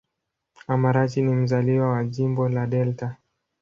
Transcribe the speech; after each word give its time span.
Amarachi 0.67 1.21
ni 1.21 1.33
mzaliwa 1.33 1.89
wa 1.91 2.03
Jimbo 2.03 2.49
la 2.49 2.65
Delta. 2.67 3.17